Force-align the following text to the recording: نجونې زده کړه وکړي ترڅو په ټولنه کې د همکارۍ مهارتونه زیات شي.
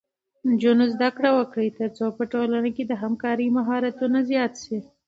نجونې 0.47 0.85
زده 0.93 1.09
کړه 1.17 1.29
وکړي 1.37 1.69
ترڅو 1.79 2.05
په 2.17 2.23
ټولنه 2.33 2.69
کې 2.75 2.83
د 2.85 2.93
همکارۍ 3.01 3.47
مهارتونه 3.57 4.17
زیات 4.29 4.53
شي. 4.63 4.77